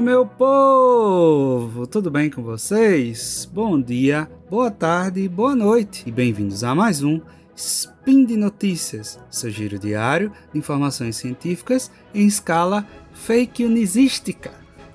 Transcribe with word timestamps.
aí, 0.00 0.02
meu 0.02 0.24
povo! 0.24 1.86
Tudo 1.86 2.10
bem 2.10 2.30
com 2.30 2.42
vocês? 2.42 3.48
Bom 3.52 3.78
dia, 3.80 4.28
boa 4.48 4.70
tarde, 4.70 5.28
boa 5.28 5.54
noite 5.54 6.04
e 6.06 6.10
bem-vindos 6.10 6.64
a 6.64 6.74
mais 6.74 7.02
um 7.02 7.20
Spin 7.54 8.24
de 8.24 8.34
Notícias, 8.34 9.20
seu 9.30 9.50
giro 9.50 9.78
diário 9.78 10.32
de 10.52 10.58
informações 10.58 11.16
científicas 11.16 11.90
em 12.14 12.26
escala 12.26 12.86
fake 13.12 13.66
newsística. 13.68 14.50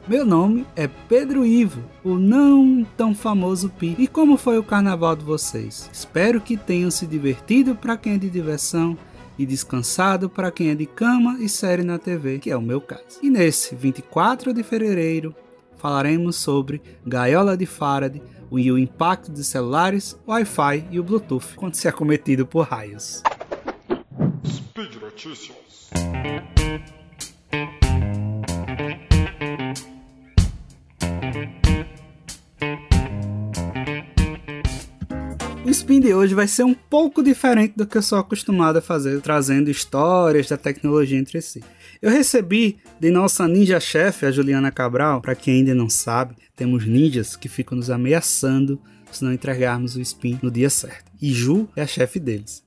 Meu 0.08 0.26
nome 0.26 0.66
é 0.76 0.88
Pedro 0.88 1.46
Ivo, 1.46 1.84
o 2.04 2.16
não 2.16 2.84
tão 2.98 3.14
famoso 3.14 3.70
Pi. 3.70 3.96
E 4.00 4.08
como 4.08 4.38
foi 4.38 4.58
o 4.58 4.64
carnaval 4.64 5.16
de 5.16 5.24
vocês? 5.24 5.90
Espero 5.94 6.42
que 6.42 6.58
tenham 6.58 6.90
se 6.90 7.06
divertido 7.06 7.76
para 7.76 7.98
quem 7.98 8.14
é 8.14 8.18
de 8.18 8.30
diversão 8.30 8.98
e 9.38 9.46
descansado 9.46 10.30
para 10.30 10.52
quem 10.52 10.70
é 10.70 10.76
de 10.76 10.86
cama 10.86 11.38
e 11.40 11.50
série 11.50 11.84
na 11.84 11.98
TV, 11.98 12.40
que 12.40 12.52
é 12.52 12.58
o 12.58 12.62
meu 12.62 12.80
caso. 12.80 13.20
E 13.22 13.30
nesse 13.30 13.76
24 13.76 14.54
de 14.54 14.64
fevereiro 14.64 15.36
falaremos 15.78 16.38
sobre 16.38 16.82
gaiola 17.06 17.56
de 17.56 17.66
Faraday 17.66 18.22
e 18.52 18.72
o 18.72 18.78
impacto 18.78 19.32
de 19.32 19.44
celulares, 19.44 20.18
Wi-Fi 20.28 20.88
e 20.92 21.00
o 21.00 21.04
Bluetooth 21.04 21.56
quando 21.56 21.76
se 21.76 21.88
é 21.88 21.92
cometido 21.92 22.46
por 22.46 22.68
raios. 22.68 23.22
Speed 24.46 24.96
Notícias. 25.02 25.90
Spin 35.76 36.00
de 36.00 36.14
hoje 36.14 36.34
vai 36.34 36.48
ser 36.48 36.64
um 36.64 36.74
pouco 36.74 37.22
diferente 37.22 37.74
do 37.76 37.86
que 37.86 37.98
eu 37.98 38.02
sou 38.02 38.18
acostumado 38.18 38.78
a 38.78 38.82
fazer, 38.82 39.20
trazendo 39.20 39.70
histórias 39.70 40.48
da 40.48 40.56
tecnologia 40.56 41.20
entre 41.20 41.42
si. 41.42 41.62
Eu 42.02 42.10
recebi 42.10 42.78
de 42.98 43.12
nossa 43.12 43.46
ninja-chefe, 43.46 44.26
a 44.26 44.32
Juliana 44.32 44.72
Cabral, 44.72 45.20
para 45.20 45.36
quem 45.36 45.56
ainda 45.56 45.76
não 45.76 45.90
sabe, 45.90 46.36
temos 46.56 46.86
ninjas 46.86 47.36
que 47.36 47.50
ficam 47.50 47.78
nos 47.78 47.90
ameaçando 47.90 48.80
se 49.12 49.24
não 49.24 49.34
entregarmos 49.34 49.98
o 49.98 50.02
spin 50.02 50.40
no 50.42 50.50
dia 50.50 50.70
certo. 50.70 51.12
E 51.22 51.34
Ju 51.34 51.68
é 51.76 51.82
a 51.82 51.88
chefe 51.88 52.22
deles. 52.22 52.64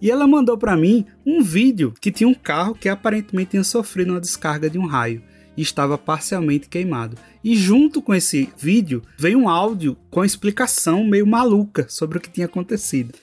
E 0.00 0.10
ela 0.10 0.26
mandou 0.26 0.58
para 0.58 0.76
mim 0.76 1.06
um 1.24 1.42
vídeo 1.42 1.94
que 1.98 2.12
tinha 2.12 2.28
um 2.28 2.34
carro 2.34 2.74
que 2.74 2.90
aparentemente 2.90 3.52
tinha 3.52 3.64
sofrido 3.64 4.12
uma 4.12 4.20
descarga 4.20 4.68
de 4.68 4.78
um 4.78 4.86
raio 4.86 5.22
estava 5.62 5.98
parcialmente 5.98 6.68
queimado. 6.68 7.16
E 7.42 7.56
junto 7.56 8.02
com 8.02 8.14
esse 8.14 8.52
vídeo 8.56 9.02
veio 9.18 9.38
um 9.38 9.48
áudio 9.48 9.96
com 10.10 10.24
explicação 10.24 11.04
meio 11.04 11.26
maluca 11.26 11.86
sobre 11.88 12.18
o 12.18 12.20
que 12.20 12.30
tinha 12.30 12.46
acontecido. 12.46 13.14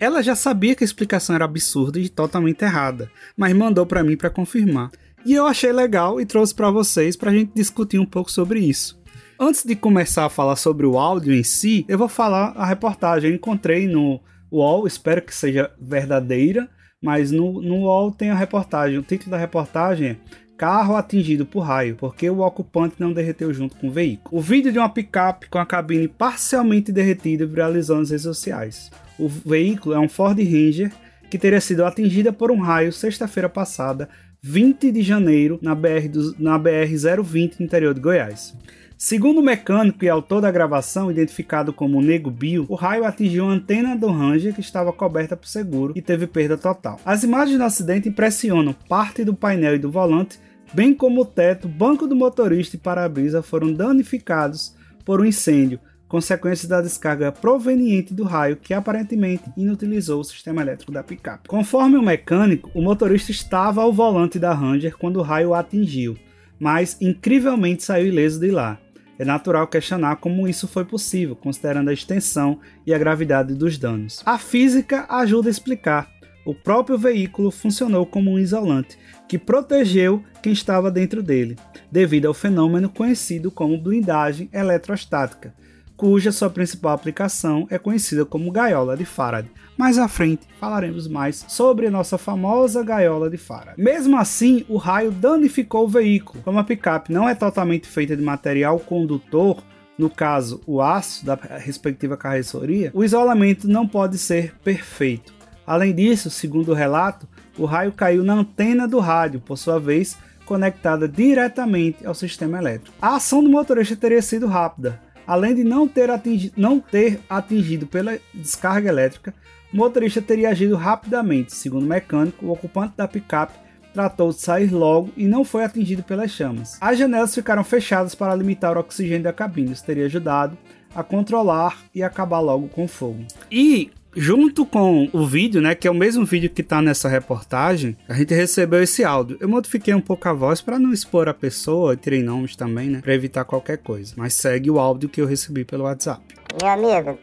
Ela 0.00 0.22
já 0.22 0.36
sabia 0.36 0.74
que 0.74 0.84
a 0.84 0.86
explicação 0.86 1.34
era 1.34 1.44
absurda 1.44 1.98
e 1.98 2.08
totalmente 2.08 2.62
errada, 2.62 3.10
mas 3.36 3.54
mandou 3.54 3.84
para 3.84 4.04
mim 4.04 4.16
para 4.16 4.30
confirmar. 4.30 4.90
E 5.26 5.34
eu 5.34 5.46
achei 5.46 5.72
legal 5.72 6.20
e 6.20 6.26
trouxe 6.26 6.54
para 6.54 6.70
vocês 6.70 7.16
para 7.16 7.30
a 7.30 7.34
gente 7.34 7.52
discutir 7.54 7.98
um 7.98 8.06
pouco 8.06 8.30
sobre 8.30 8.60
isso. 8.60 8.98
Antes 9.40 9.64
de 9.64 9.76
começar 9.76 10.24
a 10.24 10.30
falar 10.30 10.56
sobre 10.56 10.86
o 10.86 10.98
áudio 10.98 11.32
em 11.32 11.42
si, 11.42 11.84
eu 11.88 11.98
vou 11.98 12.08
falar 12.08 12.52
a 12.56 12.64
reportagem. 12.64 13.30
Eu 13.30 13.36
encontrei 13.36 13.86
no 13.86 14.20
UOL, 14.50 14.86
espero 14.86 15.22
que 15.22 15.34
seja 15.34 15.70
verdadeira, 15.80 16.68
mas 17.02 17.30
no, 17.30 17.60
no 17.60 17.82
UOL 17.82 18.10
tem 18.10 18.30
a 18.30 18.34
reportagem. 18.34 18.98
O 18.98 19.02
título 19.02 19.32
da 19.32 19.36
reportagem 19.36 20.08
é 20.08 20.16
carro 20.58 20.96
atingido 20.96 21.46
por 21.46 21.60
raio, 21.60 21.94
porque 21.94 22.28
o 22.28 22.40
ocupante 22.40 22.96
não 22.98 23.12
derreteu 23.12 23.54
junto 23.54 23.76
com 23.76 23.86
o 23.86 23.92
veículo. 23.92 24.36
O 24.36 24.42
vídeo 24.42 24.72
de 24.72 24.78
uma 24.78 24.88
picape 24.88 25.48
com 25.48 25.58
a 25.58 25.64
cabine 25.64 26.08
parcialmente 26.08 26.90
derretida 26.90 27.46
viralizou 27.46 27.96
nas 27.96 28.10
redes 28.10 28.24
sociais. 28.24 28.90
O 29.16 29.28
veículo 29.28 29.94
é 29.94 30.00
um 30.00 30.08
Ford 30.08 30.36
Ranger 30.36 30.90
que 31.30 31.38
teria 31.38 31.60
sido 31.60 31.84
atingida 31.84 32.32
por 32.32 32.50
um 32.50 32.58
raio 32.58 32.92
sexta-feira 32.92 33.48
passada, 33.48 34.08
20 34.42 34.90
de 34.90 35.02
janeiro, 35.02 35.58
na 35.62 35.74
BR, 35.74 36.08
do, 36.10 36.34
na 36.38 36.58
BR 36.58 36.92
020 37.22 37.60
no 37.60 37.66
interior 37.66 37.94
de 37.94 38.00
Goiás. 38.00 38.54
Segundo 38.96 39.38
o 39.38 39.42
mecânico 39.42 40.04
e 40.04 40.08
autor 40.08 40.40
da 40.40 40.50
gravação, 40.50 41.08
identificado 41.08 41.72
como 41.72 42.02
Nego 42.02 42.32
Bill, 42.32 42.66
o 42.68 42.74
raio 42.74 43.04
atingiu 43.04 43.48
a 43.48 43.52
antena 43.52 43.96
do 43.96 44.10
Ranger 44.10 44.52
que 44.52 44.60
estava 44.60 44.92
coberta 44.92 45.36
por 45.36 45.46
seguro 45.46 45.92
e 45.94 46.02
teve 46.02 46.26
perda 46.26 46.58
total. 46.58 46.98
As 47.04 47.22
imagens 47.22 47.58
do 47.58 47.62
acidente 47.62 48.08
impressionam 48.08 48.74
parte 48.88 49.22
do 49.22 49.34
painel 49.34 49.76
e 49.76 49.78
do 49.78 49.88
volante 49.88 50.40
bem 50.72 50.94
como 50.94 51.22
o 51.22 51.24
teto, 51.24 51.68
banco 51.68 52.06
do 52.06 52.16
motorista 52.16 52.76
e 52.76 52.78
para-brisa 52.78 53.42
foram 53.42 53.72
danificados 53.72 54.74
por 55.04 55.20
um 55.20 55.24
incêndio, 55.24 55.80
consequência 56.08 56.68
da 56.68 56.80
descarga 56.80 57.30
proveniente 57.30 58.14
do 58.14 58.24
raio 58.24 58.56
que 58.56 58.72
aparentemente 58.72 59.44
inutilizou 59.56 60.20
o 60.20 60.24
sistema 60.24 60.62
elétrico 60.62 60.90
da 60.90 61.02
picape. 61.02 61.48
Conforme 61.48 61.96
o 61.96 62.02
mecânico, 62.02 62.70
o 62.74 62.82
motorista 62.82 63.30
estava 63.30 63.82
ao 63.82 63.92
volante 63.92 64.38
da 64.38 64.52
Ranger 64.52 64.96
quando 64.96 65.18
o 65.18 65.22
raio 65.22 65.50
o 65.50 65.54
atingiu, 65.54 66.16
mas 66.58 66.96
incrivelmente 67.00 67.84
saiu 67.84 68.06
ileso 68.06 68.40
de 68.40 68.50
lá. 68.50 68.78
É 69.18 69.24
natural 69.24 69.66
questionar 69.66 70.16
como 70.16 70.46
isso 70.46 70.68
foi 70.68 70.84
possível, 70.84 71.34
considerando 71.34 71.90
a 71.90 71.92
extensão 71.92 72.60
e 72.86 72.94
a 72.94 72.98
gravidade 72.98 73.52
dos 73.52 73.76
danos. 73.76 74.22
A 74.24 74.38
física 74.38 75.06
ajuda 75.08 75.48
a 75.48 75.50
explicar, 75.50 76.08
o 76.48 76.54
próprio 76.54 76.96
veículo 76.96 77.50
funcionou 77.50 78.06
como 78.06 78.30
um 78.30 78.38
isolante, 78.38 78.98
que 79.28 79.38
protegeu 79.38 80.24
quem 80.42 80.50
estava 80.50 80.90
dentro 80.90 81.22
dele, 81.22 81.56
devido 81.92 82.24
ao 82.24 82.32
fenômeno 82.32 82.88
conhecido 82.88 83.50
como 83.50 83.76
blindagem 83.76 84.48
eletrostática, 84.50 85.52
cuja 85.94 86.32
sua 86.32 86.48
principal 86.48 86.92
aplicação 86.94 87.66
é 87.68 87.76
conhecida 87.76 88.24
como 88.24 88.50
gaiola 88.50 88.96
de 88.96 89.04
Faraday. 89.04 89.50
Mais 89.76 89.98
à 89.98 90.08
frente 90.08 90.46
falaremos 90.58 91.06
mais 91.06 91.44
sobre 91.48 91.86
a 91.86 91.90
nossa 91.90 92.16
famosa 92.16 92.82
gaiola 92.82 93.28
de 93.28 93.36
Faraday. 93.36 93.74
Mesmo 93.76 94.16
assim, 94.16 94.64
o 94.70 94.78
raio 94.78 95.10
danificou 95.10 95.84
o 95.84 95.88
veículo. 95.88 96.42
Como 96.42 96.58
a 96.58 96.64
picape 96.64 97.12
não 97.12 97.28
é 97.28 97.34
totalmente 97.34 97.86
feita 97.86 98.16
de 98.16 98.22
material 98.22 98.80
condutor, 98.80 99.62
no 99.98 100.08
caso 100.08 100.62
o 100.66 100.80
aço 100.80 101.26
da 101.26 101.34
respectiva 101.34 102.16
carroceria, 102.16 102.90
o 102.94 103.04
isolamento 103.04 103.68
não 103.68 103.86
pode 103.86 104.16
ser 104.16 104.54
perfeito. 104.64 105.37
Além 105.68 105.94
disso, 105.94 106.30
segundo 106.30 106.70
o 106.70 106.74
relato, 106.74 107.28
o 107.58 107.66
raio 107.66 107.92
caiu 107.92 108.24
na 108.24 108.32
antena 108.32 108.88
do 108.88 108.98
rádio, 109.00 109.38
por 109.38 109.58
sua 109.58 109.78
vez 109.78 110.16
conectada 110.46 111.06
diretamente 111.06 112.06
ao 112.06 112.14
sistema 112.14 112.56
elétrico. 112.56 112.96
A 113.02 113.16
ação 113.16 113.44
do 113.44 113.50
motorista 113.50 113.94
teria 113.94 114.22
sido 114.22 114.46
rápida. 114.46 114.98
Além 115.26 115.54
de 115.54 115.62
não 115.62 115.86
ter, 115.86 116.08
atingido, 116.08 116.54
não 116.56 116.80
ter 116.80 117.20
atingido 117.28 117.86
pela 117.86 118.18
descarga 118.32 118.88
elétrica, 118.88 119.34
o 119.70 119.76
motorista 119.76 120.22
teria 120.22 120.48
agido 120.48 120.74
rapidamente. 120.74 121.54
Segundo 121.54 121.82
o 121.82 121.86
mecânico, 121.86 122.46
o 122.46 122.50
ocupante 122.50 122.94
da 122.96 123.06
picape 123.06 123.52
tratou 123.92 124.30
de 124.30 124.40
sair 124.40 124.72
logo 124.72 125.10
e 125.18 125.26
não 125.26 125.44
foi 125.44 125.64
atingido 125.64 126.02
pelas 126.02 126.30
chamas. 126.30 126.78
As 126.80 126.98
janelas 126.98 127.34
ficaram 127.34 127.62
fechadas 127.62 128.14
para 128.14 128.34
limitar 128.34 128.74
o 128.74 128.80
oxigênio 128.80 129.24
da 129.24 129.34
cabine, 129.34 129.72
isso 129.72 129.84
teria 129.84 130.06
ajudado 130.06 130.56
a 130.94 131.02
controlar 131.02 131.76
e 131.94 132.02
acabar 132.02 132.40
logo 132.40 132.68
com 132.68 132.84
o 132.84 132.88
fogo. 132.88 133.22
E 133.52 133.90
junto 134.16 134.64
com 134.66 135.08
o 135.12 135.26
vídeo, 135.26 135.60
né, 135.60 135.74
que 135.74 135.86
é 135.86 135.90
o 135.90 135.94
mesmo 135.94 136.24
vídeo 136.24 136.50
que 136.50 136.62
tá 136.62 136.80
nessa 136.82 137.08
reportagem, 137.08 137.96
a 138.08 138.14
gente 138.14 138.34
recebeu 138.34 138.82
esse 138.82 139.04
áudio. 139.04 139.36
Eu 139.40 139.48
modifiquei 139.48 139.94
um 139.94 140.00
pouco 140.00 140.28
a 140.28 140.32
voz 140.32 140.60
para 140.60 140.78
não 140.78 140.92
expor 140.92 141.28
a 141.28 141.34
pessoa, 141.34 141.96
tirei 141.96 142.22
nomes 142.22 142.56
também, 142.56 142.88
né, 142.88 143.00
para 143.00 143.14
evitar 143.14 143.44
qualquer 143.44 143.78
coisa. 143.78 144.14
Mas 144.16 144.34
segue 144.34 144.70
o 144.70 144.78
áudio 144.78 145.08
que 145.08 145.20
eu 145.20 145.26
recebi 145.26 145.64
pelo 145.64 145.84
WhatsApp. 145.84 146.22
Meu 146.60 146.70
amigo, 146.70 147.18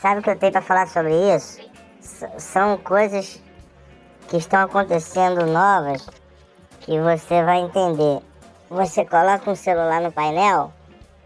sabe 0.00 0.20
o 0.20 0.22
que 0.22 0.30
eu 0.30 0.36
tenho 0.36 0.52
para 0.52 0.62
falar 0.62 0.86
sobre 0.86 1.12
isso? 1.34 1.60
S 2.00 2.26
são 2.38 2.76
coisas 2.78 3.40
que 4.28 4.36
estão 4.36 4.62
acontecendo 4.62 5.46
novas 5.46 6.06
que 6.80 6.98
você 7.00 7.42
vai 7.44 7.60
entender. 7.60 8.20
Você 8.68 9.04
coloca 9.04 9.50
um 9.50 9.54
celular 9.54 10.00
no 10.00 10.10
painel 10.10 10.72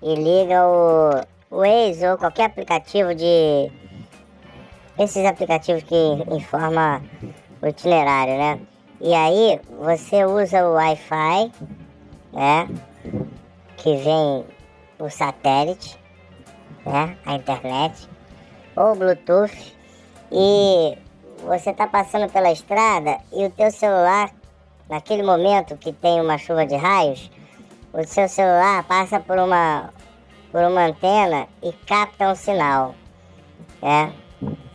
e 0.03 0.15
liga 0.15 0.67
o, 0.67 1.21
Waze 1.51 2.07
ou 2.07 2.19
qualquer 2.19 2.47
aplicativo 2.47 3.15
de 3.15 3.71
esses 4.99 5.25
aplicativos 5.25 5.83
que 5.83 5.95
informam 6.35 7.03
o 7.63 7.67
itinerário, 7.67 8.37
né? 8.37 8.61
E 9.01 9.15
aí 9.15 9.61
você 9.79 10.25
usa 10.25 10.67
o 10.67 10.75
Wi-Fi, 10.75 11.53
né? 12.33 12.69
Que 13.77 13.97
vem 13.97 14.45
o 14.99 15.11
satélite, 15.11 15.99
né? 16.85 17.17
A 17.27 17.35
internet, 17.35 18.09
ou 18.75 18.95
Bluetooth, 18.95 19.77
e 20.33 20.97
você 21.45 21.73
tá 21.73 21.87
passando 21.87 22.31
pela 22.33 22.51
estrada 22.51 23.19
e 23.33 23.45
o 23.45 23.51
teu 23.51 23.71
celular, 23.71 24.31
naquele 24.89 25.23
momento 25.23 25.77
que 25.77 25.93
tem 25.93 26.21
uma 26.21 26.39
chuva 26.39 26.67
de 26.67 26.77
raios, 26.77 27.31
o 27.93 28.05
seu 28.05 28.29
celular 28.29 28.83
passa 28.85 29.21
por 29.21 29.39
uma 29.39 29.91
por 30.53 30.63
uma 30.63 30.87
antena 30.87 31.47
e 31.63 31.71
capta 31.73 32.31
um 32.31 32.35
sinal, 32.35 32.95
né? 33.83 34.13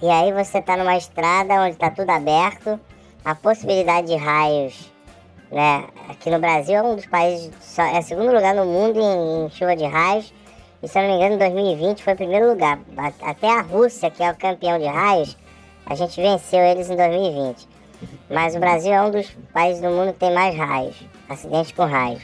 E 0.02 0.10
aí 0.10 0.32
você 0.32 0.58
está 0.58 0.76
numa 0.76 0.98
estrada 0.98 1.62
onde 1.62 1.74
está 1.74 1.92
tudo 1.92 2.10
aberto, 2.10 2.80
a 3.24 3.36
possibilidade 3.36 4.08
de 4.08 4.16
raios, 4.16 4.92
né? 5.52 5.86
Aqui 6.10 6.32
no 6.32 6.40
Brasil 6.40 6.76
é 6.76 6.82
um 6.82 6.96
dos 6.96 7.06
países, 7.06 7.52
é 7.78 8.02
segundo 8.02 8.34
lugar 8.34 8.56
no 8.56 8.66
mundo 8.66 9.00
em, 9.00 9.46
em 9.46 9.50
chuva 9.52 9.76
de 9.76 9.86
raios. 9.86 10.34
E 10.82 10.88
se 10.88 10.98
eu 10.98 11.04
não 11.04 11.10
me 11.10 11.16
engano, 11.18 11.36
em 11.36 11.38
2020 11.38 12.04
foi 12.04 12.14
o 12.14 12.16
primeiro 12.16 12.50
lugar. 12.50 12.80
Até 13.22 13.48
a 13.48 13.62
Rússia, 13.62 14.10
que 14.10 14.24
é 14.24 14.32
o 14.32 14.36
campeão 14.36 14.80
de 14.80 14.88
raios, 14.88 15.38
a 15.86 15.94
gente 15.94 16.20
venceu 16.20 16.62
eles 16.62 16.90
em 16.90 16.96
2020. 16.96 17.68
Mas 18.28 18.56
o 18.56 18.60
Brasil 18.60 18.92
é 18.92 19.02
um 19.04 19.12
dos 19.12 19.30
países 19.54 19.84
do 19.84 19.90
mundo 19.90 20.14
que 20.14 20.20
tem 20.20 20.34
mais 20.34 20.56
raios, 20.58 20.96
acidentes 21.30 21.74
com 21.74 21.86
raios. 21.86 22.24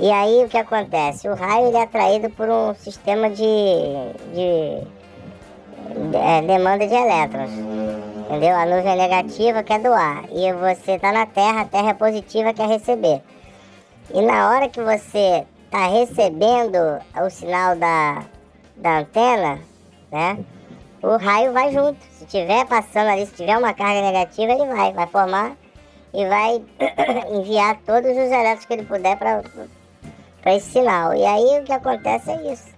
E 0.00 0.10
aí 0.10 0.42
o 0.42 0.48
que 0.48 0.56
acontece? 0.56 1.28
O 1.28 1.34
raio 1.34 1.66
ele 1.66 1.76
é 1.76 1.82
atraído 1.82 2.30
por 2.30 2.48
um 2.48 2.74
sistema 2.74 3.28
de, 3.28 3.44
de 4.32 4.86
é, 6.14 6.42
demanda 6.42 6.86
de 6.86 6.94
elétrons. 6.94 7.50
Entendeu? 8.28 8.56
A 8.56 8.66
nuvem 8.66 8.92
é 8.92 8.96
negativa 8.96 9.62
quer 9.62 9.80
doar. 9.80 10.24
E 10.30 10.52
você 10.52 10.92
está 10.92 11.12
na 11.12 11.26
Terra, 11.26 11.62
a 11.62 11.64
Terra 11.64 11.90
é 11.90 11.94
positiva 11.94 12.52
quer 12.52 12.68
receber. 12.68 13.22
E 14.12 14.20
na 14.20 14.50
hora 14.50 14.68
que 14.68 14.82
você 14.82 15.44
está 15.64 15.86
recebendo 15.86 16.76
o 17.24 17.30
sinal 17.30 17.76
da, 17.76 18.24
da 18.76 18.98
antena, 18.98 19.58
né? 20.10 20.38
O 21.02 21.16
raio 21.16 21.52
vai 21.52 21.72
junto. 21.72 21.98
Se 22.12 22.26
tiver 22.26 22.66
passando 22.66 23.08
ali, 23.08 23.26
se 23.26 23.34
tiver 23.34 23.56
uma 23.56 23.72
carga 23.72 24.02
negativa, 24.02 24.52
ele 24.52 24.66
vai, 24.66 24.92
vai 24.92 25.06
formar 25.06 25.56
e 26.12 26.26
vai 26.26 26.62
enviar 27.32 27.78
todos 27.86 28.10
os 28.10 28.16
elétrons 28.16 28.64
que 28.64 28.72
ele 28.72 28.84
puder 28.84 29.16
para 29.16 29.42
esse 30.54 30.70
sinal. 30.70 31.14
E 31.14 31.24
aí 31.24 31.60
o 31.60 31.64
que 31.64 31.72
acontece 31.72 32.30
é 32.30 32.52
isso. 32.52 32.77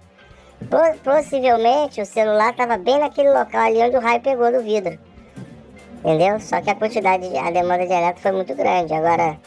Possivelmente 1.03 2.01
o 2.01 2.05
celular 2.05 2.51
estava 2.51 2.77
bem 2.77 2.99
naquele 2.99 3.29
local 3.29 3.61
ali 3.61 3.81
onde 3.81 3.97
o 3.97 3.99
raio 3.99 4.21
pegou 4.21 4.51
do 4.51 4.61
vidro. 4.61 4.97
Entendeu? 5.99 6.39
Só 6.39 6.61
que 6.61 6.69
a 6.69 6.75
quantidade, 6.75 7.25
a 7.37 7.51
demanda 7.51 7.85
de 7.85 7.93
elétron 7.93 8.21
foi 8.21 8.31
muito 8.31 8.55
grande. 8.55 8.93
Agora, 8.93 9.37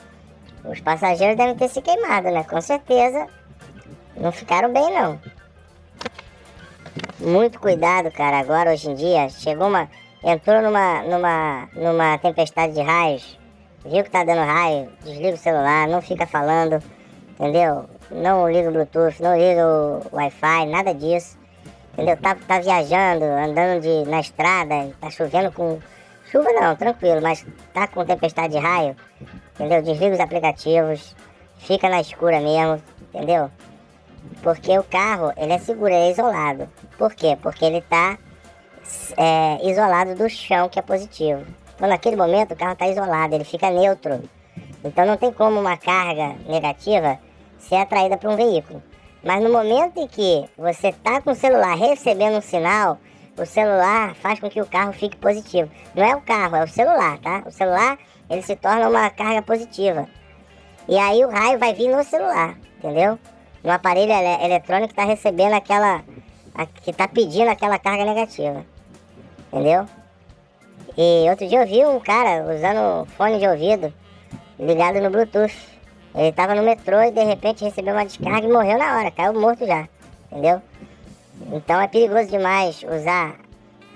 os 0.65 0.81
passageiros 0.81 1.37
devem 1.37 1.57
ter 1.57 1.69
se 1.69 1.83
queimado, 1.83 2.31
né? 2.31 2.45
Com 2.45 2.61
certeza. 2.61 3.27
Não 4.17 4.31
ficaram 4.31 4.73
bem, 4.73 4.93
não. 4.93 5.21
Muito 7.19 7.59
cuidado, 7.59 8.11
cara. 8.13 8.39
Agora, 8.39 8.73
hoje 8.73 8.91
em 8.91 8.95
dia, 8.95 9.29
chegou 9.29 9.69
uma. 9.69 9.89
Entrou 10.23 10.63
numa, 10.63 11.03
numa, 11.03 11.69
numa 11.75 12.19
tempestade 12.19 12.73
de 12.73 12.83
raios. 12.83 13.39
Viu 13.85 14.03
que 14.03 14.11
tá 14.11 14.25
dando 14.25 14.47
raio, 14.47 14.91
desliga 15.05 15.35
o 15.35 15.37
celular, 15.37 15.87
não 15.87 16.01
fica 16.01 16.27
falando, 16.27 16.83
entendeu? 17.33 17.85
Não 18.15 18.49
liga 18.49 18.69
o 18.69 18.73
Bluetooth, 18.73 19.21
não 19.21 19.37
liga 19.37 19.67
o 19.67 20.03
Wi-Fi, 20.13 20.67
nada 20.67 20.95
disso. 20.95 21.37
Entendeu? 21.93 22.17
Tá, 22.17 22.37
tá 22.37 22.61
viajando, 22.61 23.25
andando 23.25 23.81
de, 23.81 24.09
na 24.09 24.21
estrada, 24.21 24.93
tá 25.01 25.11
chovendo 25.11 25.51
com. 25.51 25.81
Chuva 26.31 26.53
não, 26.53 26.77
tranquilo, 26.77 27.21
mas 27.21 27.45
tá 27.73 27.87
com 27.89 28.05
tempestade 28.05 28.55
de 28.55 28.59
raio, 28.59 28.97
entendeu? 29.55 29.83
Desliga 29.83 30.15
os 30.15 30.21
aplicativos, 30.21 31.15
fica 31.59 31.89
na 31.89 32.01
escura 32.01 32.41
mesmo, 32.41 32.83
entendeu? 33.03 33.51
Porque 34.43 34.77
o 34.79 34.83
carro, 34.83 35.33
ele 35.37 35.53
é 35.53 35.59
seguro, 35.59 35.93
ele 35.93 36.09
é 36.09 36.11
isolado. 36.11 36.69
Por 36.99 37.15
quê? 37.15 37.37
Porque 37.41 37.65
ele 37.65 37.79
está 37.79 38.19
é, 39.17 39.59
isolado 39.69 40.15
do 40.15 40.29
chão, 40.29 40.69
que 40.69 40.79
é 40.79 40.83
positivo. 40.83 41.45
Então, 41.75 41.89
naquele 41.89 42.17
momento, 42.17 42.55
o 42.55 42.57
carro 42.57 42.73
está 42.73 42.89
isolado, 42.89 43.35
ele 43.35 43.45
fica 43.45 43.71
neutro. 43.71 44.23
Então, 44.85 45.07
não 45.07 45.17
tem 45.17 45.33
como 45.33 45.61
uma 45.61 45.77
carga 45.77 46.35
negativa 46.49 47.19
ser 47.65 47.77
atraída 47.77 48.17
para 48.17 48.31
um 48.31 48.37
veículo. 48.37 48.83
Mas 49.23 49.43
no 49.43 49.51
momento 49.51 49.99
em 49.99 50.07
que 50.07 50.45
você 50.57 50.89
está 50.89 51.21
com 51.21 51.31
o 51.31 51.35
celular 51.35 51.77
recebendo 51.77 52.39
um 52.39 52.43
sinal, 52.43 52.99
o 53.37 53.45
celular 53.45 54.15
faz 54.15 54.39
com 54.39 54.49
que 54.49 54.61
o 54.61 54.67
carro 54.67 54.93
fique 54.93 55.17
positivo. 55.17 55.71
Não 55.95 56.05
é 56.05 56.15
o 56.15 56.21
carro, 56.21 56.57
é 56.57 56.65
o 56.65 56.69
celular, 56.69 57.19
tá? 57.19 57.43
O 57.47 57.51
celular, 57.51 57.99
ele 58.29 58.43
se 58.43 58.55
torna 58.57 58.89
uma 58.89 59.11
carga 59.11 59.43
positiva. 59.43 60.07
E 60.89 60.99
aí 60.99 61.25
o 61.25 61.31
raio 61.31 61.59
vai 61.59 61.73
vir 61.75 61.89
no 61.89 62.05
celular, 62.05 62.55
entendeu? 62.79 63.19
no 63.65 63.73
aparelho 63.73 64.13
ele 64.13 64.45
eletrônico 64.45 64.93
está 64.93 65.05
recebendo 65.05 65.55
aquela. 65.55 66.03
A, 66.55 66.67
que 66.67 66.91
está 66.91 67.09
pedindo 67.09 67.49
aquela 67.49 67.79
carga 67.79 68.05
negativa. 68.05 68.65
Entendeu? 69.53 69.87
E 70.97 71.29
outro 71.29 71.49
dia 71.49 71.63
eu 71.63 71.67
vi 71.67 71.85
um 71.85 71.99
cara 71.99 72.45
usando 72.55 73.07
fone 73.17 73.41
de 73.41 73.49
ouvido 73.49 73.93
ligado 74.59 75.01
no 75.01 75.11
Bluetooth. 75.11 75.74
Ele 76.15 76.29
estava 76.29 76.55
no 76.55 76.63
metrô 76.63 77.03
e 77.03 77.11
de 77.11 77.25
repente 77.25 77.65
recebeu 77.65 77.93
uma 77.93 78.05
descarga 78.05 78.47
e 78.47 78.53
morreu 78.53 78.79
na 78.79 78.99
hora, 78.99 79.11
caiu 79.11 79.35
morto 79.35 79.67
já. 79.67 79.89
Entendeu? 80.31 80.63
Então 81.53 81.81
é 81.81 81.89
perigoso 81.89 82.29
demais 82.29 82.83
usar 82.83 83.35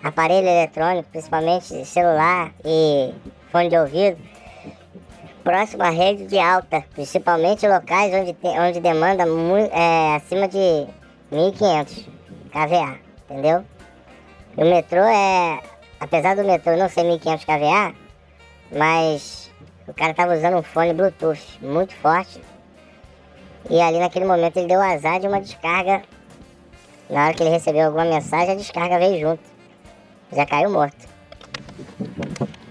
aparelho 0.03 0.49
eletrônico, 0.49 1.09
principalmente 1.11 1.85
celular 1.85 2.53
e 2.65 3.15
fone 3.51 3.69
de 3.69 3.77
ouvido, 3.77 4.19
próximo 5.45 5.83
à 5.83 5.91
rede 5.91 6.27
de 6.27 6.39
alta, 6.39 6.85
principalmente 6.93 7.67
locais 7.67 8.13
onde, 8.13 8.33
tem, 8.35 8.61
onde 8.61 8.81
demanda 8.81 9.25
muito, 9.25 9.73
é, 9.73 10.17
acima 10.17 10.49
de 10.49 10.87
1.500 11.33 12.05
kVA, 12.51 12.99
entendeu? 13.25 13.65
E 14.57 14.63
o 14.63 14.67
metrô 14.67 15.01
é, 15.01 15.61
apesar 16.01 16.37
do 16.37 16.45
metrô 16.45 16.77
não 16.77 16.89
ser 16.89 17.03
1.500 17.03 17.45
kVA, 17.45 17.95
mas 18.77 19.48
o 19.89 19.95
cara 19.95 20.13
tava 20.13 20.37
usando 20.37 20.59
um 20.59 20.63
fone 20.63 20.93
Bluetooth 20.93 21.59
muito 21.63 21.95
forte. 21.95 22.41
E 23.71 23.81
ali 23.81 23.99
naquele 23.99 24.27
momento 24.27 24.59
ele 24.59 24.69
deu 24.69 24.81
azar 24.81 25.19
de 25.19 25.27
uma 25.27 25.41
descarga. 25.41 26.03
Na 27.09 27.25
hora 27.25 27.35
que 27.35 27.43
ele 27.43 27.51
recebeu 27.51 27.87
alguma 27.87 28.05
mensagem, 28.05 28.53
a 28.53 28.55
descarga 28.55 28.99
veio 28.99 29.19
junto. 29.19 29.43
Já 30.31 30.45
caiu 30.45 30.71
morto. 30.71 31.09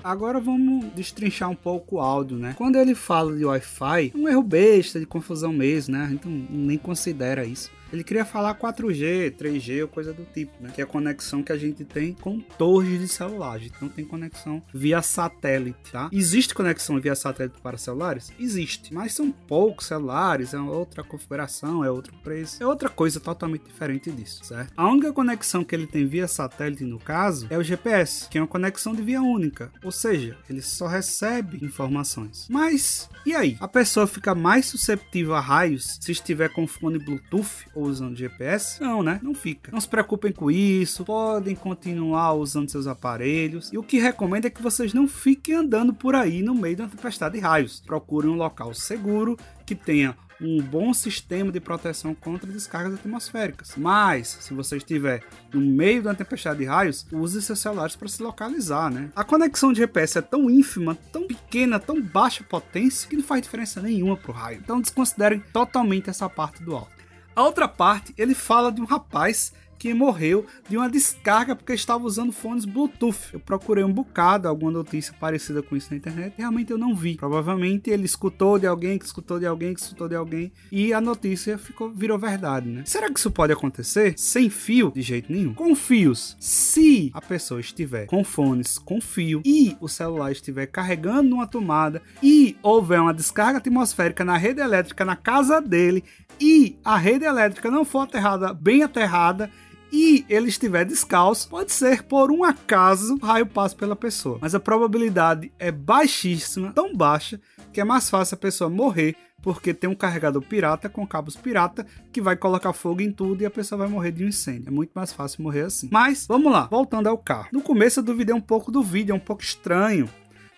Agora 0.04 0.40
vamos 0.40 0.86
destrinchar 0.94 1.50
um 1.50 1.56
pouco 1.56 1.98
o 1.98 2.00
áudio, 2.00 2.38
né? 2.38 2.54
Quando 2.58 2.78
ele 2.78 2.96
fala 2.96 3.36
de 3.36 3.44
Wi-Fi, 3.44 4.14
é 4.14 4.18
um 4.18 4.30
erro 4.30 4.44
besta, 4.44 5.00
de 5.00 5.06
confusão 5.06 5.52
mesmo, 5.52 5.98
né? 5.98 6.08
Gente 6.10 6.28
nem 6.28 6.78
considera 6.78 7.44
isso. 7.44 7.72
Ele 7.92 8.04
queria 8.04 8.26
falar 8.26 8.56
4G, 8.56 9.36
3G 9.38 9.82
ou 9.82 9.88
coisa 9.88 10.14
do 10.14 10.26
tipo, 10.26 10.52
né? 10.62 10.72
Que 10.74 10.82
é 10.82 10.84
a 10.84 10.88
conexão 10.88 11.42
que 11.42 11.52
a 11.52 11.58
gente 11.58 11.86
tem 11.86 12.14
com 12.14 12.40
torres 12.40 13.00
de 13.00 13.08
celular. 13.08 13.54
A 13.54 13.58
gente 13.58 13.76
não 13.82 13.90
tem 13.90 14.04
conexão 14.06 14.62
via 14.74 15.02
satélite, 15.02 15.92
tá? 15.92 16.10
Existe 16.12 16.54
conexão 16.54 17.00
via 17.00 17.16
satélite 17.16 17.60
para 17.62 17.78
celulares? 17.78 18.32
Existe, 18.40 18.94
mas 18.94 19.14
são 19.14 19.32
poucos 19.32 19.88
celulares, 19.88 20.54
é 20.54 20.60
outra 20.60 21.04
configuração, 21.04 21.84
é 21.84 21.90
outro 21.90 22.14
preço, 22.24 22.62
é 22.62 22.66
outra 22.66 22.90
coisa 22.90 23.20
totalmente 23.20 23.64
diferente 23.64 24.12
disso, 24.12 24.44
certo? 24.44 24.74
A 24.76 24.88
única 24.88 25.14
conexão 25.14 25.64
que 25.64 25.76
ele 25.76 25.88
tem 25.88 26.06
via 26.06 26.28
satélite, 26.28 26.84
no 26.84 27.00
caso, 27.00 27.48
é 27.50 27.58
o 27.58 27.64
GPS, 27.64 28.28
que 28.30 28.38
é 28.38 28.42
uma 28.42 28.48
conexão 28.48 28.94
de 28.94 29.02
via 29.02 29.22
única, 29.22 29.72
ou 29.84 29.92
seja, 29.92 30.38
ele 30.50 30.62
só 30.62 30.88
recebe 30.88 31.64
informações. 31.64 32.48
Mas, 32.50 33.10
e 33.26 33.36
aí? 33.36 33.58
A 33.60 33.68
pessoa 33.68 34.08
fica 34.08 34.36
mais 34.36 34.66
susceptível 34.66 35.36
a 35.36 35.40
raios 35.40 35.98
se 36.02 36.12
estiver 36.12 36.50
com 36.50 36.68
fone 36.68 37.00
Bluetooth 37.00 37.66
usando 37.82 38.16
GPS? 38.16 38.82
Não, 38.82 39.04
né? 39.04 39.20
Não 39.22 39.34
fica. 39.34 39.72
Não 39.72 39.80
se 39.80 39.88
preocupem 39.88 40.32
com 40.32 40.50
isso, 40.50 41.06
podem 41.06 41.56
continuar 41.56 42.34
usando 42.34 42.70
seus 42.70 42.88
aparelhos. 42.88 43.72
E 43.72 43.78
o 43.78 43.84
que 43.84 44.00
recomendo 44.00 44.46
é 44.46 44.50
que 44.50 44.62
vocês 44.62 44.94
não 44.94 45.08
fiquem 45.08 45.56
andando 45.56 45.94
por 45.94 46.16
aí 46.16 46.42
no 46.42 46.56
meio 46.56 46.78
da 46.78 46.88
tempestade 46.88 47.36
de 47.36 47.42
raios. 47.42 47.82
Procurem 47.86 48.30
um 48.30 48.36
local 48.36 48.74
seguro 48.74 49.38
que 49.66 49.76
tenha 49.76 50.16
um 50.40 50.62
bom 50.62 50.94
sistema 50.94 51.52
de 51.52 51.60
proteção 51.60 52.14
contra 52.14 52.52
descargas 52.52 52.94
atmosféricas. 52.94 53.74
Mas, 53.76 54.38
se 54.42 54.54
você 54.54 54.78
estiver 54.78 55.24
no 55.52 55.60
meio 55.60 56.04
da 56.04 56.14
tempestade 56.14 56.60
de 56.60 56.66
raios, 56.66 57.06
use 57.12 57.42
seus 57.42 57.60
celulares 57.60 57.96
para 57.96 58.08
se 58.08 58.22
localizar, 58.22 58.92
né? 58.92 59.10
A 59.16 59.24
conexão 59.24 59.74
de 59.74 59.80
GPS 59.80 60.20
é 60.20 60.22
tão 60.22 60.50
ínfima, 60.50 60.96
tão 61.12 61.26
pequena, 61.26 61.80
tão 61.80 62.02
baixa 62.02 62.44
potência 62.44 63.10
que 63.10 63.18
não 63.18 63.24
faz 63.24 63.42
diferença 63.42 63.82
nenhuma 63.82 64.16
para 64.16 64.32
o 64.32 64.34
raio. 64.34 64.60
Então 64.64 64.82
desconsiderem 64.82 65.40
totalmente 65.52 66.10
essa 66.10 66.30
parte 66.30 66.64
do 66.64 66.76
alto. 66.76 66.97
A 67.38 67.44
outra 67.44 67.68
parte, 67.68 68.16
ele 68.18 68.34
fala 68.34 68.72
de 68.72 68.82
um 68.82 68.86
rapaz 68.86 69.54
que 69.78 69.94
morreu 69.94 70.46
de 70.68 70.78
uma 70.78 70.90
descarga 70.90 71.56
porque 71.56 71.74
estava 71.74 72.04
usando 72.04 72.32
fones 72.32 72.66
Bluetooth. 72.66 73.34
Eu 73.34 73.40
procurei 73.40 73.84
um 73.84 73.92
bocado, 73.92 74.48
alguma 74.48 74.72
notícia 74.72 75.14
parecida 75.20 75.62
com 75.62 75.76
isso 75.76 75.90
na 75.92 75.98
internet, 75.98 76.34
e 76.38 76.42
realmente 76.42 76.72
eu 76.72 76.78
não 76.78 76.96
vi. 76.96 77.16
Provavelmente 77.16 77.90
ele 77.90 78.06
escutou 78.06 78.60
de 78.60 78.68
alguém, 78.68 78.98
que 78.98 79.06
escutou 79.06 79.40
de 79.40 79.46
alguém, 79.46 79.74
que 79.74 79.80
escutou 79.80 80.08
de 80.08 80.16
alguém, 80.16 80.52
e 80.72 80.94
a 80.94 81.02
notícia 81.02 81.58
ficou 81.58 81.90
virou 81.92 82.18
verdade, 82.18 82.70
né? 82.70 82.84
Será 82.86 83.12
que 83.12 83.20
isso 83.20 83.32
pode 83.32 83.54
acontecer 83.54 84.14
sem 84.18 84.50
fio? 84.50 84.92
De 84.92 85.02
jeito 85.02 85.32
nenhum. 85.32 85.54
Com 85.54 85.76
fios, 85.76 86.36
se 86.40 87.12
a 87.14 87.22
pessoa 87.22 87.60
estiver 87.60 88.06
com 88.06 88.24
fones 88.24 88.78
com 88.78 89.00
fio 89.02 89.42
e 89.46 89.76
o 89.80 89.88
celular 89.88 90.32
estiver 90.32 90.68
carregando 90.68 91.30
numa 91.30 91.48
tomada 91.48 92.02
e 92.22 92.56
houver 92.62 93.00
uma 93.00 93.14
descarga 93.14 93.58
atmosférica 93.58 94.24
na 94.24 94.38
rede 94.38 94.62
elétrica 94.62 95.06
na 95.06 95.16
casa 95.16 95.62
dele, 95.62 96.04
e 96.40 96.78
a 96.84 96.98
rede 96.98 97.26
elétrica 97.26 97.72
não 97.72 97.84
for 97.84 98.02
aterrada 98.02 98.54
bem 98.54 98.84
aterrada 98.84 99.50
e 99.92 100.26
ele 100.30 100.50
estiver 100.50 100.86
descalço, 100.86 101.50
pode 101.50 101.72
ser 101.72 102.04
por 102.04 102.32
um 102.32 102.44
acaso 102.44 103.16
o 103.16 103.26
raio 103.26 103.46
passe 103.46 103.76
pela 103.76 103.96
pessoa. 103.96 104.38
Mas 104.42 104.54
a 104.54 104.60
probabilidade 104.60 105.52
é 105.58 105.72
baixíssima, 105.72 106.72
tão 106.74 106.96
baixa, 106.96 107.40
que 107.72 107.82
é 107.82 107.84
mais 107.84 108.10
fácil 108.10 108.36
a 108.36 108.38
pessoa 108.38 108.70
morrer 108.70 109.16
porque 109.42 109.74
tem 109.74 109.90
um 109.90 109.96
carregador 109.96 110.42
pirata 110.42 110.90
com 110.90 111.06
cabos 111.06 111.36
pirata 111.36 111.86
que 112.12 112.20
vai 112.20 112.36
colocar 112.36 112.74
fogo 112.74 113.02
em 113.02 113.12
tudo 113.12 113.44
e 113.44 113.46
a 113.46 113.52
pessoa 113.52 113.80
vai 113.80 113.88
morrer 113.88 114.12
de 114.12 114.26
um 114.26 114.28
incêndio. 114.28 114.68
É 114.68 114.72
muito 114.72 114.92
mais 114.94 115.14
fácil 115.14 115.44
morrer 115.44 115.62
assim. 115.62 115.88
Mas 115.92 116.26
vamos 116.28 116.52
lá, 116.52 116.66
voltando 116.66 117.08
ao 117.08 117.18
carro. 117.18 117.48
No 117.54 117.62
começo 117.62 118.00
eu 118.00 118.04
duvidei 118.04 118.36
um 118.36 118.42
pouco 118.42 118.72
do 118.72 118.82
vídeo, 118.82 119.14
é 119.14 119.16
um 119.16 119.20
pouco 119.20 119.44
estranho 119.44 120.10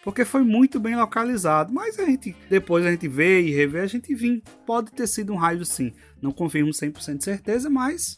porque 0.04 0.26
foi 0.26 0.44
muito 0.44 0.80
bem 0.80 0.96
localizado. 0.96 1.74
Mas 1.74 2.00
a 2.00 2.06
gente, 2.06 2.36
depois 2.50 2.86
a 2.86 2.92
gente 2.92 3.08
vê 3.08 3.42
e 3.42 3.52
revê, 3.52 3.82
a 3.82 3.88
gente 3.88 4.14
vê, 4.16 4.42
pode 4.66 4.92
ter 4.92 5.08
sido 5.08 5.34
um 5.34 5.36
raio 5.36 5.64
sim. 5.66 5.94
Não 6.22 6.32
confirmo 6.32 6.72
100% 6.72 7.18
de 7.18 7.24
certeza, 7.24 7.70
mas 7.70 8.18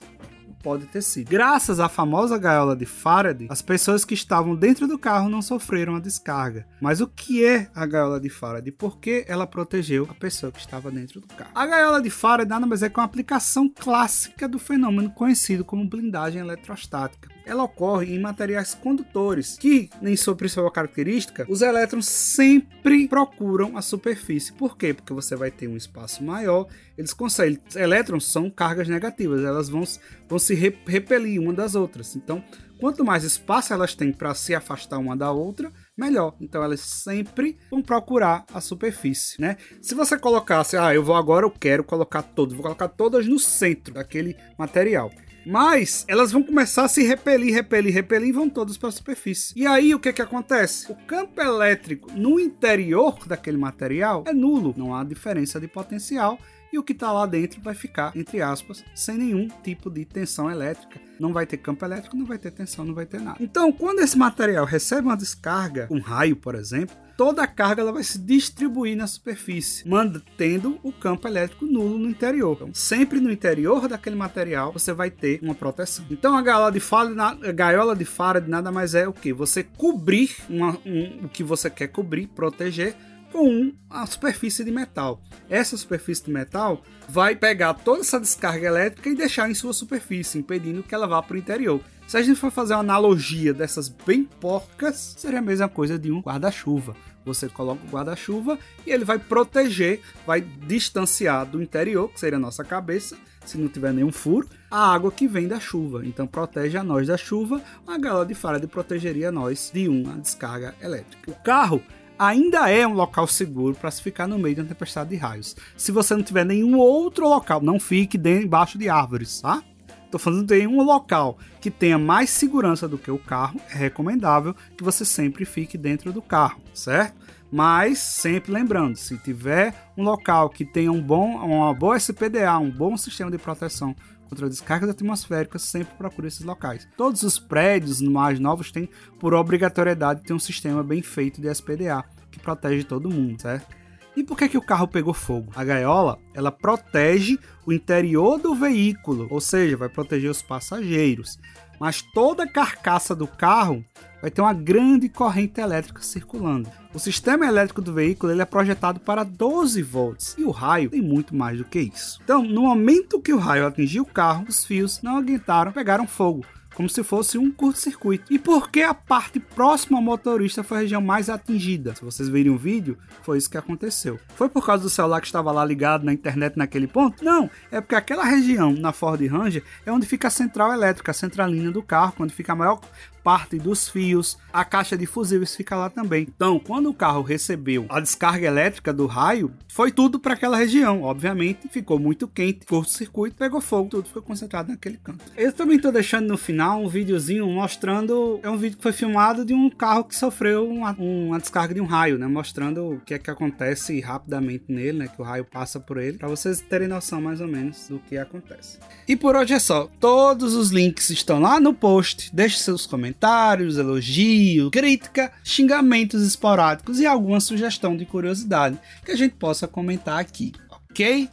pode 0.61 0.85
ter 0.85 1.01
sido. 1.01 1.29
Graças 1.29 1.79
à 1.79 1.89
famosa 1.89 2.37
gaiola 2.37 2.75
de 2.75 2.85
Faraday, 2.85 3.47
as 3.49 3.61
pessoas 3.61 4.05
que 4.05 4.13
estavam 4.13 4.55
dentro 4.55 4.87
do 4.87 4.97
carro 4.97 5.29
não 5.29 5.41
sofreram 5.41 5.95
a 5.95 5.99
descarga. 5.99 6.65
Mas 6.79 7.01
o 7.01 7.07
que 7.07 7.43
é 7.43 7.69
a 7.73 7.85
gaiola 7.85 8.19
de 8.19 8.29
Faraday? 8.29 8.71
Por 8.71 8.99
que 8.99 9.25
ela 9.27 9.47
protegeu 9.47 10.07
a 10.09 10.13
pessoa 10.13 10.51
que 10.51 10.59
estava 10.59 10.91
dentro 10.91 11.19
do 11.19 11.27
carro? 11.27 11.51
A 11.53 11.65
gaiola 11.65 12.01
de 12.01 12.09
Faraday 12.09 12.47
nada 12.47 12.65
mais 12.65 12.83
é 12.83 12.89
que 12.89 12.99
uma 12.99 13.05
aplicação 13.05 13.69
clássica 13.69 14.47
do 14.47 14.59
fenômeno 14.59 15.09
conhecido 15.11 15.65
como 15.65 15.87
blindagem 15.87 16.41
eletrostática 16.41 17.29
ela 17.51 17.63
ocorre 17.63 18.15
em 18.15 18.20
materiais 18.20 18.74
condutores, 18.74 19.58
que, 19.58 19.89
em 20.01 20.15
sua 20.15 20.34
principal 20.34 20.72
característica, 20.72 21.46
os 21.50 21.62
elétrons 21.62 22.05
sempre 22.05 23.10
procuram 23.10 23.75
a 23.75 23.81
superfície. 23.81 24.53
Por 24.53 24.77
quê? 24.77 24.93
Porque 24.93 25.12
você 25.12 25.36
vai 25.36 25.51
ter 25.51 25.67
um 25.67 25.75
espaço 25.75 26.24
maior, 26.24 26.65
eles 26.98 27.13
conseguem. 27.13 27.60
Elétrons 27.75 28.25
são 28.25 28.50
cargas 28.50 28.88
negativas, 28.88 29.43
elas 29.43 29.67
vão, 29.67 29.84
vão 30.29 30.39
se 30.39 30.55
repelir 30.55 31.41
uma 31.41 31.51
das 31.51 31.75
outras. 31.75 32.15
Então, 32.15 32.41
quanto 32.79 33.03
mais 33.03 33.25
espaço 33.25 33.74
elas 33.74 33.96
têm 33.96 34.13
para 34.13 34.34
se 34.34 34.55
afastar 34.55 34.98
uma 34.98 35.17
da 35.17 35.29
outra, 35.34 35.74
melhor. 35.98 36.38
Então 36.39 36.63
elas 36.63 36.79
sempre 36.79 37.58
vão 37.70 37.81
procurar 37.81 38.46
a 38.53 38.62
superfície, 38.62 39.41
né? 39.41 39.58
Se 39.81 39.93
você 39.93 40.17
colocasse, 40.17 40.77
ah, 40.77 40.96
eu 40.96 41.03
vou 41.03 41.15
agora, 41.15 41.46
eu 41.46 41.51
quero 41.51 41.84
colocar 41.84 42.22
todas, 42.22 42.53
vou 42.53 42.63
colocar 42.63 42.88
todas 42.88 43.27
no 43.27 43.38
centro 43.38 43.96
daquele 43.96 44.38
material. 44.58 45.12
Mas 45.45 46.05
elas 46.07 46.31
vão 46.31 46.43
começar 46.43 46.86
a 46.86 46.88
se 46.88 47.03
repelir, 47.03 47.53
repelir, 47.53 47.93
repelir 47.93 48.29
e 48.29 48.31
vão 48.31 48.50
todas 48.50 48.77
para 48.77 48.89
a 48.89 48.91
superfície. 48.91 49.53
E 49.55 49.65
aí 49.65 49.93
o 49.95 50.00
que 50.00 50.13
que 50.13 50.21
acontece? 50.21 50.91
O 50.91 50.95
campo 50.95 51.41
elétrico 51.41 52.12
no 52.13 52.39
interior 52.39 53.17
daquele 53.25 53.57
material 53.57 54.24
é 54.27 54.33
nulo, 54.33 54.74
não 54.77 54.95
há 54.95 55.03
diferença 55.03 55.60
de 55.60 55.67
potencial 55.67 56.39
e 56.71 56.79
o 56.79 56.83
que 56.83 56.93
está 56.93 57.12
lá 57.12 57.25
dentro 57.25 57.62
vai 57.62 57.74
ficar, 57.74 58.15
entre 58.15 58.41
aspas, 58.41 58.83
sem 58.95 59.17
nenhum 59.17 59.48
tipo 59.62 59.89
de 59.89 60.05
tensão 60.05 60.50
elétrica. 60.50 61.01
Não 61.19 61.33
vai 61.33 61.45
ter 61.45 61.57
campo 61.57 61.83
elétrico, 61.83 62.15
não 62.15 62.25
vai 62.25 62.38
ter 62.38 62.51
tensão, 62.51 62.86
não 62.86 62.93
vai 62.93 63.05
ter 63.05 63.19
nada. 63.19 63.38
Então, 63.41 63.71
quando 63.74 64.00
esse 64.00 64.17
material 64.17 64.65
recebe 64.65 65.01
uma 65.01 65.17
descarga, 65.17 65.88
um 65.91 66.00
raio, 66.00 66.36
por 66.36 66.55
exemplo, 66.55 66.95
toda 67.21 67.43
a 67.43 67.47
carga 67.47 67.83
ela 67.83 67.91
vai 67.91 68.03
se 68.03 68.17
distribuir 68.17 68.97
na 68.97 69.05
superfície, 69.05 69.87
mantendo 69.87 70.79
o 70.81 70.91
campo 70.91 71.27
elétrico 71.27 71.67
nulo 71.67 71.99
no 71.99 72.09
interior. 72.09 72.53
Então, 72.55 72.73
sempre 72.73 73.19
no 73.19 73.31
interior 73.31 73.87
daquele 73.87 74.15
material 74.15 74.73
você 74.73 74.91
vai 74.91 75.11
ter 75.11 75.39
uma 75.43 75.53
proteção. 75.53 76.03
Então 76.09 76.35
a 76.35 76.41
gaiola 76.41 76.71
de 76.71 76.79
Faraday, 76.79 77.47
a 77.47 77.51
gaiola 77.51 77.95
de 77.95 78.05
Faraday 78.05 78.49
nada 78.49 78.71
mais 78.71 78.95
é 78.95 79.07
o 79.07 79.13
que? 79.13 79.31
Você 79.33 79.61
cobrir 79.61 80.35
uma, 80.49 80.71
um, 80.83 81.25
o 81.25 81.29
que 81.29 81.43
você 81.43 81.69
quer 81.69 81.89
cobrir, 81.89 82.25
proteger 82.25 82.95
com 83.31 83.71
a 83.87 84.03
superfície 84.07 84.63
de 84.63 84.71
metal. 84.71 85.21
Essa 85.47 85.77
superfície 85.77 86.25
de 86.25 86.31
metal 86.31 86.81
vai 87.07 87.35
pegar 87.35 87.75
toda 87.75 88.01
essa 88.01 88.19
descarga 88.19 88.65
elétrica 88.65 89.07
e 89.07 89.15
deixar 89.15 89.47
em 89.47 89.53
sua 89.53 89.73
superfície, 89.73 90.39
impedindo 90.39 90.81
que 90.81 90.95
ela 90.95 91.05
vá 91.05 91.21
para 91.21 91.35
o 91.35 91.39
interior. 91.39 91.81
Se 92.07 92.17
a 92.17 92.21
gente 92.23 92.39
for 92.39 92.51
fazer 92.51 92.73
uma 92.73 92.79
analogia 92.79 93.53
dessas 93.53 93.87
bem 93.87 94.23
porcas, 94.23 95.15
seria 95.17 95.37
a 95.37 95.41
mesma 95.41 95.69
coisa 95.69 95.99
de 95.99 96.11
um 96.11 96.19
guarda-chuva. 96.19 96.95
Você 97.25 97.47
coloca 97.47 97.85
o 97.85 97.89
guarda-chuva 97.89 98.57
e 98.85 98.91
ele 98.91 99.05
vai 99.05 99.19
proteger, 99.19 100.01
vai 100.25 100.41
distanciar 100.41 101.45
do 101.45 101.61
interior, 101.61 102.09
que 102.09 102.19
seria 102.19 102.37
a 102.37 102.41
nossa 102.41 102.63
cabeça, 102.63 103.17
se 103.45 103.57
não 103.57 103.67
tiver 103.67 103.93
nenhum 103.93 104.11
furo, 104.11 104.47
a 104.69 104.93
água 104.93 105.11
que 105.11 105.27
vem 105.27 105.47
da 105.47 105.59
chuva. 105.59 106.05
Então 106.05 106.27
protege 106.27 106.77
a 106.77 106.83
nós 106.83 107.07
da 107.07 107.17
chuva, 107.17 107.61
a 107.87 107.97
gaiola 107.97 108.25
de 108.25 108.33
Faraday 108.33 108.67
protegeria 108.67 109.31
nós 109.31 109.71
de 109.73 109.87
uma 109.87 110.17
descarga 110.17 110.75
elétrica. 110.81 111.31
O 111.31 111.35
carro 111.43 111.81
ainda 112.17 112.69
é 112.69 112.85
um 112.85 112.93
local 112.93 113.25
seguro 113.25 113.75
para 113.75 113.89
se 113.89 114.01
ficar 114.01 114.27
no 114.27 114.37
meio 114.37 114.55
de 114.55 114.61
uma 114.61 114.67
tempestade 114.67 115.09
de 115.09 115.15
raios. 115.15 115.55
Se 115.75 115.91
você 115.91 116.15
não 116.15 116.23
tiver 116.23 116.45
nenhum 116.45 116.77
outro 116.77 117.27
local, 117.27 117.61
não 117.61 117.79
fique 117.79 118.17
debaixo 118.17 118.77
de 118.77 118.89
árvores, 118.89 119.41
tá? 119.41 119.63
Estou 120.11 120.19
falando 120.19 120.45
de 120.45 120.67
um 120.67 120.83
local 120.83 121.37
que 121.61 121.71
tenha 121.71 121.97
mais 121.97 122.29
segurança 122.29 122.85
do 122.85 122.97
que 122.97 123.09
o 123.09 123.17
carro, 123.17 123.61
é 123.69 123.75
recomendável 123.75 124.53
que 124.77 124.83
você 124.83 125.05
sempre 125.05 125.45
fique 125.45 125.77
dentro 125.77 126.11
do 126.11 126.21
carro, 126.21 126.61
certo? 126.73 127.15
Mas 127.49 127.99
sempre 127.99 128.51
lembrando, 128.51 128.97
se 128.97 129.17
tiver 129.17 129.73
um 129.97 130.03
local 130.03 130.49
que 130.49 130.65
tenha 130.65 130.91
um 130.91 131.01
bom, 131.01 131.37
uma 131.37 131.73
boa 131.73 131.95
SPDA, 131.95 132.59
um 132.59 132.69
bom 132.69 132.97
sistema 132.97 133.31
de 133.31 133.37
proteção 133.37 133.95
contra 134.27 134.49
descargas 134.49 134.89
atmosféricas, 134.89 135.61
sempre 135.61 135.95
procure 135.95 136.27
esses 136.27 136.43
locais. 136.43 136.85
Todos 136.97 137.23
os 137.23 137.39
prédios 137.39 138.01
mais 138.01 138.37
novos 138.37 138.69
têm, 138.69 138.89
por 139.17 139.33
obrigatoriedade, 139.33 140.23
ter 140.23 140.33
um 140.33 140.39
sistema 140.39 140.83
bem 140.83 141.01
feito 141.01 141.39
de 141.39 141.47
SPDA, 141.49 142.03
que 142.29 142.37
protege 142.37 142.83
todo 142.83 143.09
mundo, 143.09 143.41
certo? 143.41 143.80
E 144.15 144.23
por 144.23 144.37
que, 144.37 144.49
que 144.49 144.57
o 144.57 144.61
carro 144.61 144.87
pegou 144.87 145.13
fogo? 145.13 145.51
A 145.55 145.63
gaiola, 145.63 146.19
ela 146.33 146.51
protege 146.51 147.39
o 147.65 147.71
interior 147.71 148.37
do 148.37 148.53
veículo, 148.53 149.27
ou 149.29 149.39
seja, 149.39 149.77
vai 149.77 149.87
proteger 149.87 150.29
os 150.29 150.41
passageiros. 150.41 151.39
Mas 151.79 152.01
toda 152.01 152.43
a 152.43 152.47
carcaça 152.47 153.15
do 153.15 153.25
carro 153.25 153.83
vai 154.21 154.29
ter 154.29 154.41
uma 154.41 154.53
grande 154.53 155.09
corrente 155.09 155.59
elétrica 155.59 156.01
circulando. 156.01 156.69
O 156.93 156.99
sistema 156.99 157.47
elétrico 157.47 157.81
do 157.81 157.93
veículo 157.93 158.31
ele 158.31 158.41
é 158.41 158.45
projetado 158.45 158.99
para 158.99 159.23
12 159.23 159.81
volts 159.81 160.35
e 160.37 160.43
o 160.43 160.51
raio 160.51 160.89
tem 160.89 161.01
muito 161.01 161.33
mais 161.35 161.57
do 161.57 161.65
que 161.65 161.79
isso. 161.79 162.19
Então, 162.23 162.43
no 162.43 162.63
momento 162.63 163.21
que 163.21 163.33
o 163.33 163.39
raio 163.39 163.65
atingiu 163.65 164.03
o 164.03 164.05
carro, 164.05 164.45
os 164.47 164.63
fios 164.63 165.01
não 165.01 165.17
aguentaram, 165.17 165.71
pegaram 165.71 166.05
fogo 166.05 166.45
como 166.75 166.89
se 166.89 167.03
fosse 167.03 167.37
um 167.37 167.51
curto-circuito. 167.51 168.31
E 168.31 168.39
por 168.39 168.69
que 168.69 168.81
a 168.81 168.93
parte 168.93 169.39
próxima 169.39 169.97
ao 169.97 170.03
motorista 170.03 170.63
foi 170.63 170.77
a 170.77 170.81
região 170.81 171.01
mais 171.01 171.29
atingida? 171.29 171.95
Se 171.95 172.03
vocês 172.03 172.29
verem 172.29 172.51
o 172.51 172.57
vídeo, 172.57 172.97
foi 173.23 173.37
isso 173.37 173.49
que 173.49 173.57
aconteceu. 173.57 174.19
Foi 174.35 174.49
por 174.49 174.65
causa 174.65 174.83
do 174.83 174.89
celular 174.89 175.21
que 175.21 175.27
estava 175.27 175.51
lá 175.51 175.63
ligado 175.63 176.05
na 176.05 176.13
internet 176.13 176.57
naquele 176.57 176.87
ponto? 176.87 177.23
Não, 177.23 177.49
é 177.71 177.81
porque 177.81 177.95
aquela 177.95 178.23
região 178.23 178.73
na 178.73 178.91
Ford 178.91 179.21
Ranger 179.25 179.63
é 179.85 179.91
onde 179.91 180.05
fica 180.05 180.27
a 180.27 180.31
central 180.31 180.73
elétrica, 180.73 181.11
a 181.11 181.13
centralina 181.13 181.71
do 181.71 181.83
carro, 181.83 182.13
onde 182.19 182.33
fica 182.33 182.53
a 182.53 182.55
maior 182.55 182.79
parte 183.23 183.57
dos 183.57 183.87
fios, 183.87 184.37
a 184.51 184.65
caixa 184.65 184.97
de 184.97 185.05
fusíveis 185.05 185.55
fica 185.55 185.75
lá 185.75 185.89
também. 185.89 186.27
Então, 186.35 186.59
quando 186.59 186.89
o 186.89 186.93
carro 186.93 187.21
recebeu 187.21 187.85
a 187.89 187.99
descarga 187.99 188.47
elétrica 188.47 188.91
do 188.93 189.05
raio, 189.05 189.53
foi 189.67 189.91
tudo 189.91 190.19
para 190.19 190.33
aquela 190.33 190.57
região. 190.57 191.03
Obviamente, 191.03 191.67
ficou 191.69 191.99
muito 191.99 192.27
quente, 192.27 192.65
curto-circuito, 192.65 193.35
pegou 193.37 193.61
fogo, 193.61 193.89
tudo 193.89 194.07
ficou 194.07 194.21
concentrado 194.21 194.71
naquele 194.71 194.97
canto. 194.97 195.23
Eu 195.37 195.53
também 195.53 195.77
estou 195.77 195.91
deixando 195.91 196.27
no 196.27 196.37
final 196.37 196.81
um 196.81 196.87
videozinho 196.87 197.47
mostrando. 197.47 198.39
É 198.43 198.49
um 198.49 198.57
vídeo 198.57 198.77
que 198.77 198.83
foi 198.83 198.93
filmado 198.93 199.45
de 199.45 199.53
um 199.53 199.69
carro 199.69 200.03
que 200.03 200.15
sofreu 200.15 200.67
uma, 200.67 200.91
uma 200.93 201.39
descarga 201.39 201.73
de 201.73 201.81
um 201.81 201.85
raio, 201.85 202.17
né? 202.17 202.27
Mostrando 202.27 202.93
o 202.93 202.99
que 202.99 203.13
é 203.13 203.19
que 203.19 203.29
acontece 203.29 203.99
rapidamente 203.99 204.65
nele, 204.67 204.99
né? 204.99 205.07
Que 205.07 205.21
o 205.21 205.23
raio 205.23 205.45
passa 205.45 205.79
por 205.79 205.97
ele, 205.97 206.17
para 206.17 206.27
vocês 206.27 206.61
terem 206.61 206.87
noção 206.87 207.21
mais 207.21 207.39
ou 207.39 207.47
menos 207.47 207.87
do 207.87 207.99
que 207.99 208.17
acontece. 208.17 208.79
E 209.07 209.15
por 209.15 209.35
hoje 209.35 209.53
é 209.53 209.59
só. 209.59 209.89
Todos 209.99 210.55
os 210.55 210.71
links 210.71 211.09
estão 211.09 211.39
lá 211.39 211.59
no 211.59 211.73
post. 211.73 212.33
Deixe 212.33 212.57
seus 212.57 212.85
comentários 212.85 213.10
comentários, 213.11 213.77
elogio, 213.77 214.71
crítica, 214.71 215.31
xingamentos 215.43 216.25
esporádicos 216.25 216.99
e 216.99 217.05
alguma 217.05 217.39
sugestão 217.39 217.95
de 217.95 218.05
curiosidade 218.05 218.79
que 219.05 219.11
a 219.11 219.15
gente 219.15 219.35
possa 219.35 219.67
comentar 219.67 220.19
aqui, 220.19 220.53
ok? 220.89 221.29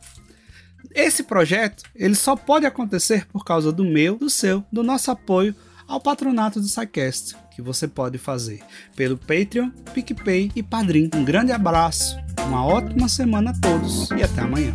Esse 0.95 1.23
projeto 1.23 1.85
ele 1.95 2.15
só 2.15 2.35
pode 2.35 2.67
acontecer 2.67 3.27
por 3.27 3.45
causa 3.45 3.71
do 3.71 3.85
meu, 3.85 4.17
do 4.17 4.29
seu, 4.29 4.65
do 4.73 4.83
nosso 4.83 5.11
apoio 5.11 5.55
ao 5.87 6.01
patronato 6.01 6.61
do 6.61 6.67
SciCast, 6.67 7.37
que 7.55 7.63
você 7.63 7.87
pode 7.87 8.19
fazer 8.19 8.61
pelo 8.97 9.17
Patreon, 9.17 9.71
PicPay 9.95 10.51
e 10.55 10.63
Padrim. 10.63 11.09
Um 11.15 11.25
grande 11.25 11.53
abraço, 11.53 12.17
uma 12.47 12.65
ótima 12.65 13.09
semana 13.09 13.51
a 13.51 13.61
todos 13.61 14.11
e 14.11 14.23
até 14.23 14.43
amanhã. 14.43 14.75